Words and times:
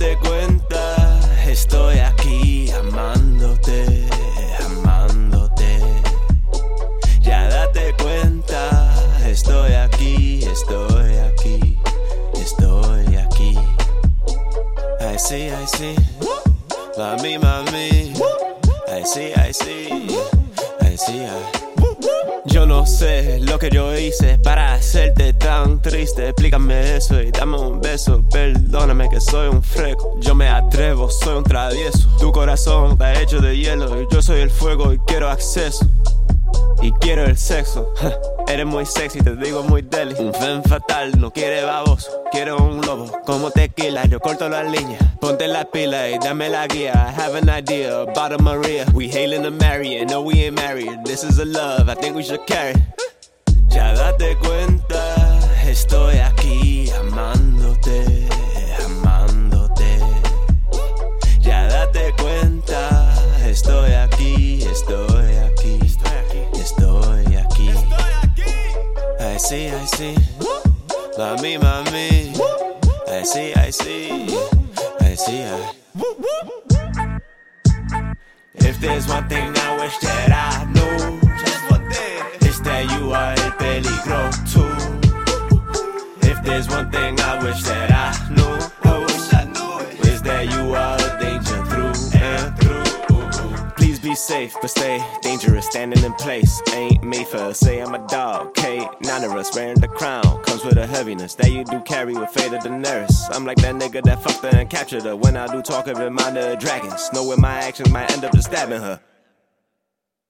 date 0.00 0.16
cuenta, 0.26 1.20
estoy 1.46 1.98
aquí 1.98 2.70
amándote, 2.70 4.08
amándote. 4.64 5.78
Ya 7.20 7.48
date 7.48 7.94
cuenta, 8.02 8.94
estoy 9.26 9.74
aquí, 9.74 10.42
estoy 10.44 11.16
aquí, 11.18 11.78
estoy 12.40 13.16
aquí. 13.16 13.58
I 15.00 15.18
see, 15.18 15.50
I 15.50 15.66
see, 15.66 15.96
mami, 16.96 17.38
mami. 17.38 18.14
I 18.88 19.04
see, 19.04 19.34
I 19.34 19.52
see, 19.52 20.16
I 20.80 20.96
see, 20.96 21.26
I 21.26 21.69
yo 22.60 22.66
no 22.66 22.84
sé 22.84 23.40
lo 23.40 23.58
que 23.58 23.70
yo 23.70 23.96
hice 23.96 24.38
para 24.38 24.74
hacerte 24.74 25.32
tan 25.32 25.80
triste. 25.80 26.28
Explícame 26.28 26.96
eso 26.96 27.18
y 27.22 27.30
dame 27.30 27.58
un 27.58 27.80
beso. 27.80 28.22
Perdóname 28.30 29.08
que 29.08 29.18
soy 29.18 29.48
un 29.48 29.62
freco. 29.62 30.20
Yo 30.20 30.34
me 30.34 30.46
atrevo, 30.46 31.08
soy 31.08 31.38
un 31.38 31.44
travieso. 31.44 32.10
Tu 32.18 32.30
corazón 32.30 32.92
está 32.92 33.18
hecho 33.18 33.40
de 33.40 33.56
hielo 33.56 34.06
yo 34.10 34.20
soy 34.20 34.40
el 34.40 34.50
fuego 34.50 34.92
y 34.92 34.98
quiero 35.06 35.30
acceso. 35.30 35.86
Y 36.82 36.92
quiero 36.92 37.24
el 37.24 37.38
sexo. 37.38 37.94
Eres 38.46 38.66
muy 38.66 38.84
sexy, 38.84 39.20
te 39.20 39.36
digo 39.36 39.62
muy 39.62 39.80
deli. 39.80 40.14
Un 40.18 40.34
fen 40.34 40.62
fatal, 40.62 41.18
no 41.18 41.30
quiere 41.30 41.64
baboso. 41.64 42.10
Quiero 42.30 42.58
un 42.58 42.79
como 43.30 43.50
tequila, 43.52 44.06
yo 44.06 44.18
corto 44.18 44.48
la 44.48 44.64
línea. 44.64 44.98
Ponte 45.20 45.46
la 45.46 45.64
pila 45.64 46.08
y 46.10 46.18
dame 46.18 46.48
la 46.48 46.66
guía. 46.66 46.92
I 46.92 47.12
have 47.12 47.36
an 47.36 47.48
idea 47.48 48.00
about 48.00 48.32
a 48.32 48.42
Maria. 48.42 48.84
We 48.92 49.08
hailing 49.08 49.56
marry 49.56 49.94
it, 49.94 50.10
no 50.10 50.20
we 50.20 50.46
ain't 50.46 50.56
married. 50.56 51.04
This 51.04 51.22
is 51.22 51.38
a 51.38 51.44
love, 51.44 51.88
I 51.88 51.94
think 51.94 52.16
we 52.16 52.24
should 52.24 52.44
carry. 52.46 52.74
Ya 53.68 53.94
date 53.94 54.36
cuenta, 54.42 55.38
estoy 55.64 56.18
aquí 56.18 56.90
amándote, 56.90 58.28
amándote. 58.84 60.00
Ya 61.40 61.68
date 61.68 62.12
cuenta, 62.20 63.14
estoy 63.46 63.92
aquí, 63.92 64.64
estoy 64.64 65.36
aquí, 65.36 65.78
estoy 66.60 67.36
aquí. 67.36 67.70
I 69.20 69.38
see, 69.38 69.68
I 69.68 69.86
see. 69.86 70.16
Mami, 71.16 71.58
mami. 71.58 72.49
I 73.20 73.22
see, 73.22 73.52
I 73.52 73.68
see. 73.68 74.10
I 75.02 75.14
see, 75.14 75.42
I. 75.42 75.74
If 78.54 78.80
there's 78.80 79.06
one 79.08 79.28
thing 79.28 79.52
I 79.58 79.76
wish 79.78 79.98
that 79.98 80.32
I 80.32 80.64
knew, 80.72 81.20
it's 82.40 82.60
that 82.60 82.90
you 82.96 83.12
are 83.12 83.32
el 83.32 83.52
peligro 83.60 84.30
too. 84.50 84.72
If 86.30 86.42
there's 86.42 86.70
one 86.70 86.90
thing 86.90 87.20
I 87.20 87.44
wish 87.44 87.62
that 87.64 87.92
I 87.92 88.16
knew, 88.30 88.56
is 90.10 90.22
that 90.22 90.50
you 90.54 90.74
are 90.74 90.96
a 90.96 91.20
danger 91.20 91.62
through 91.66 91.92
and 92.18 92.58
through. 92.58 93.70
Please 93.76 93.98
be 93.98 94.14
safe, 94.14 94.56
but 94.62 94.70
stay 94.70 95.04
dangerous, 95.20 95.66
standing 95.66 96.02
in 96.02 96.14
place. 96.14 96.62
Ain't 96.72 97.04
made 97.04 97.26
for 97.26 97.52
say 97.52 97.80
I'm 97.80 97.94
a 97.94 98.06
dog. 98.08 98.54
K, 98.54 98.88
none 99.02 99.24
of 99.24 99.32
us 99.32 99.54
wearing 99.54 99.78
the 99.78 99.88
crown. 99.88 100.39
Comes 100.60 100.74
with 100.74 100.84
a 100.84 100.86
heaviness 100.86 101.34
that 101.36 101.52
you 101.52 101.64
do 101.64 101.80
carry 101.80 102.12
with 102.12 102.28
fate 102.30 102.52
of 102.52 102.62
Daenerys. 102.62 103.28
I'm 103.30 103.46
like 103.46 103.56
that 103.58 103.74
nigga 103.76 104.02
that 104.02 104.22
fucked 104.22 104.42
her 104.42 104.58
and 104.58 104.68
captured 104.68 105.04
her. 105.04 105.16
When 105.16 105.34
I 105.36 105.46
do 105.46 105.62
talk, 105.62 105.88
it 105.88 105.96
remind 105.96 106.36
her 106.36 106.52
of 106.52 106.58
dragons. 106.58 107.10
Know 107.14 107.26
where 107.26 107.38
my 107.38 107.60
actions 107.60 107.90
might 107.90 108.10
end 108.12 108.24
up 108.24 108.34
just 108.34 108.48
stabbing 108.48 108.80
her. 108.80 109.00